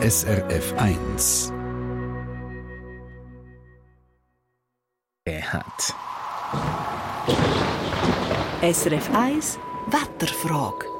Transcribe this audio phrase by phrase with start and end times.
[0.00, 1.52] SRF 1.
[5.26, 5.94] hat.
[8.62, 9.58] SRF 1
[9.88, 10.97] Wetterfrage.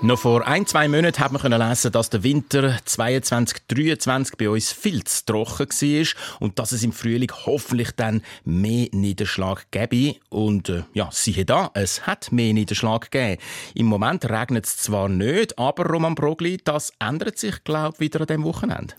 [0.00, 5.02] Noch vor ein, zwei Monaten hat man lesen, dass der Winter 22-23 bei uns viel
[5.02, 10.16] zu trocken war und dass es im Frühling hoffentlich dann mehr Niederschlag gäbe.
[10.28, 13.42] Und äh, ja, siehe da, es hat mehr Niederschlag gegeben.
[13.74, 18.20] Im Moment regnet es zwar nicht, aber Roman Brogli, das ändert sich, glaube ich, wieder
[18.20, 18.94] an diesem Wochenende.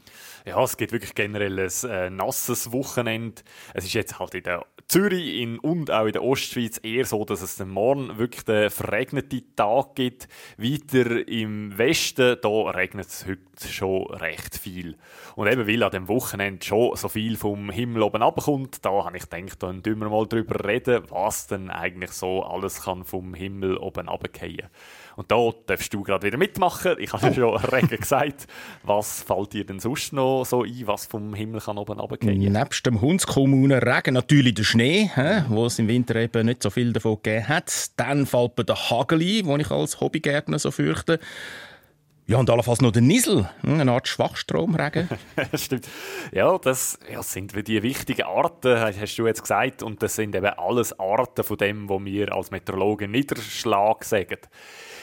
[0.45, 3.41] Ja, es gibt wirklich generell ein äh, nasses Wochenende.
[3.73, 7.23] Es ist jetzt halt in der Zürich in, und auch in der Ostschweiz eher so,
[7.23, 10.27] dass es den Morgen wirklich den verregneten Tag gibt.
[10.91, 14.95] Weiter im Westen, da regnet es heute schon recht viel.
[15.35, 19.17] Und eben, weil an dem Wochenende schon so viel vom Himmel oben abkommt, da habe
[19.17, 23.33] ich gedacht, dann tun wir mal darüber reden, was denn eigentlich so alles kann vom
[23.33, 24.67] Himmel oben abgehen.
[25.15, 26.95] Und da darfst du gerade wieder mitmachen.
[26.97, 28.47] Ich habe ja schon rege gesagt,
[28.83, 32.39] was fällt dir denn sonst noch so ein, was vom Himmel kann oben runtergehen?
[32.39, 35.11] Nebst dem Hundskommunen Regen natürlich der Schnee,
[35.49, 37.91] wo es im Winter eben nicht so viel davon gegeben hat.
[37.97, 41.19] Dann fällt mir der Hagel ein, den ich als Hobbygärtner so fürchte.
[42.29, 45.09] Ja, und allenfalls noch der Niesel, hm, eine Art Schwachstromregen.
[45.55, 45.87] Stimmt.
[46.31, 49.81] Ja, das ja, sind die wichtigen Arten, hast du jetzt gesagt.
[49.81, 54.37] Und das sind eben alles Arten von dem, was wir als Meteorologen Niederschlag sagen.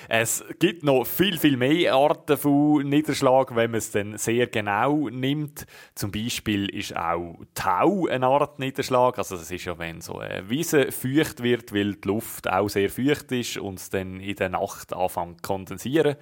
[0.08, 5.08] Es gibt noch viel, viel mehr Arten von Niederschlag, wenn man es dann sehr genau
[5.08, 5.66] nimmt.
[5.96, 9.18] Zum Beispiel ist auch Tau eine Art Niederschlag.
[9.18, 12.88] Also das ist ja, wenn so eine Wiese feucht wird, weil die Luft auch sehr
[12.88, 16.14] feucht ist und es dann in der Nacht anfängt zu kondensieren.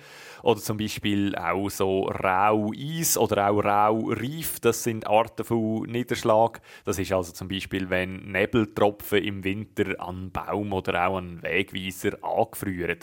[0.43, 0.94] Oder zum Beispiel
[1.37, 4.61] auch so rau Eis oder auch rau Reif.
[4.61, 6.61] Das sind Arten von Niederschlag.
[6.85, 12.19] Das ist also zum Beispiel, wenn Nebeltropfen im Winter an Baum oder auch an Wegweiser
[12.23, 12.99] angefrieren.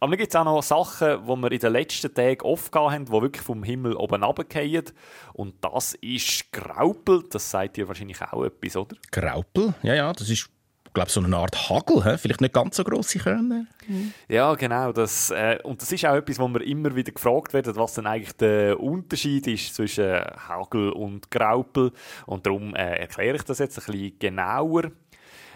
[0.00, 3.04] Aber dann gibt es auch noch Sachen, die wir in den letzten Tagen oft haben,
[3.06, 4.90] die wirklich vom Himmel oben runterfallen.
[5.32, 7.24] Und das ist Graupel.
[7.30, 8.96] Das sagt ihr wahrscheinlich auch etwas, oder?
[9.10, 9.74] Graupel?
[9.82, 10.50] Ja, ja, das ist
[10.92, 12.18] glaube so eine Art Hagel, he?
[12.18, 13.66] vielleicht nicht ganz so grosse Körner.
[13.86, 14.12] Mhm.
[14.28, 14.92] Ja, genau.
[14.92, 18.06] Das, äh, und das ist auch etwas, wo wir immer wieder gefragt werden, was denn
[18.06, 21.92] eigentlich der Unterschied ist zwischen Hagel und Graupel.
[22.26, 24.90] Und darum äh, erkläre ich das jetzt ein bisschen genauer.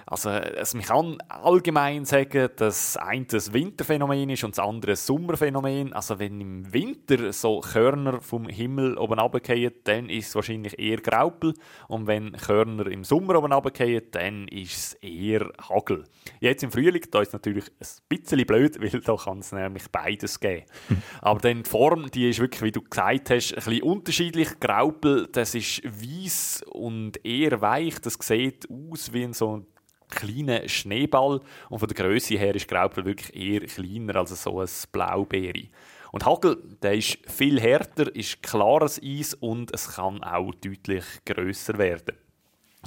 [0.08, 4.96] Also, es, man kann allgemein sagen, dass ein das Winterphänomen ist und das andere ein
[4.96, 5.92] Sommerphänomen.
[5.92, 10.98] Also, wenn im Winter so Körner vom Himmel oben runterfallen, dann ist es wahrscheinlich eher
[10.98, 11.54] Graupel.
[11.88, 16.04] Und wenn Körner im Sommer oben runterfallen, dann ist es eher Hagel.
[16.38, 19.90] Jetzt im Frühling, da ist es natürlich ein bisschen blöd, weil da kann es nämlich
[19.90, 20.66] beides geben.
[21.20, 24.60] Aber dann die Form, die ist wirklich, wie du gesagt hast, ein bisschen unterschiedlich.
[24.60, 28.00] Graupel, das ist weiß und eher weich.
[28.00, 29.66] Das sieht aus wie so ein
[30.08, 34.68] kleinen Schneeball und von der Größe her ist Graupel wirklich eher kleiner als so ein
[34.92, 35.68] Blaubeere.
[36.12, 41.76] Und Hagel, der ist viel härter, ist klares Eis und es kann auch deutlich größer
[41.78, 42.16] werden.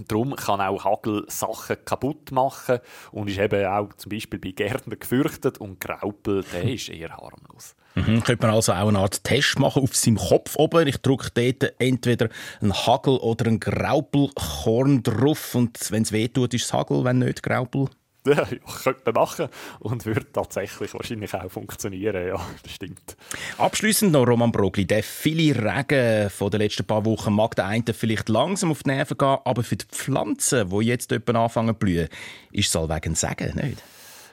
[0.08, 2.80] Darum kann auch Hagel Sachen kaputt machen
[3.12, 7.76] und ist eben auch zum Beispiel bei Gärtnern gefürchtet und Graupel, der ist eher harmlos.
[7.96, 10.88] Mhm, könnte man also auch eine Art Test machen auf seinem Kopf oben.
[10.88, 12.30] Ich drücke dort entweder
[12.62, 17.20] einen Hagel oder einen Graupelkorn drauf und wenn es weh tut, ist es Hagel, wenn
[17.20, 17.90] nicht Graupel.
[18.28, 18.46] Ja,
[18.84, 19.48] könnte machen
[19.80, 23.18] und würde tatsächlich wahrscheinlich auch funktionieren, ja, das stimmt.
[23.58, 24.86] Abschließend noch Roman Brogli.
[24.86, 28.90] Der viele Regen von den letzten paar Wochen mag der einen vielleicht langsam auf die
[28.90, 32.10] Nerven gehen, aber für die Pflanzen, die jetzt anfangen zu blühen,
[32.52, 33.82] ist es allwegen Sagen, nicht?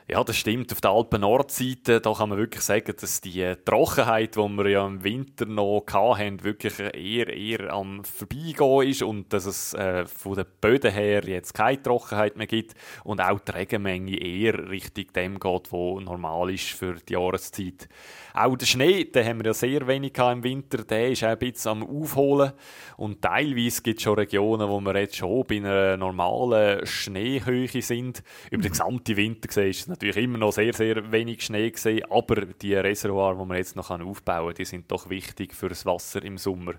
[0.08, 0.70] Ja, das stimmt.
[0.70, 5.46] Auf der Alpen-Nordseite, kann man wirklich sagen, dass die Trockenheit, die wir ja im Winter
[5.46, 10.92] noch hatten, wirklich eher, eher am Vorbeigehen ist und dass es äh, von den Böden
[10.92, 15.98] her jetzt keine Trockenheit mehr gibt und auch die Regenmenge eher Richtung dem geht, wo
[15.98, 17.88] normal ist für die Jahreszeit.
[18.32, 21.38] Auch der Schnee, den haben wir ja sehr wenig im Winter, der ist auch ein
[21.38, 22.52] bisschen am Aufholen.
[22.96, 28.22] Und teilweise gibt es schon Regionen, wo wir jetzt schon bei einer normalen Schneehöhe sind.
[28.50, 32.04] Über den gesamten Winter gesehen ist es natürlich immer noch sehr, sehr wenig Schnee gesehen,
[32.10, 35.84] aber die Reservoire, die man jetzt noch aufbauen kann, die sind doch wichtig für das
[35.86, 36.74] Wasser im Sommer.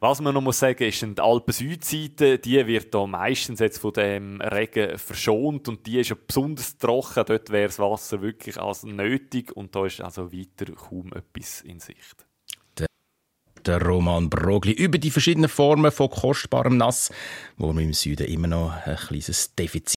[0.00, 4.40] Was man noch muss sagen, ist, die Alpen-Südseite, die wird da meistens jetzt von dem
[4.40, 7.24] Regen verschont und die ist ja besonders trocken.
[7.26, 11.80] Dort wäre das Wasser wirklich als nötig und da ist also weiter kaum etwas in
[11.80, 12.26] Sicht.
[13.66, 17.10] Der Roman Brogli über die verschiedenen Formen von kostbarem Nass,
[17.56, 19.96] wo wir im Süden immer noch ein kleines Defizit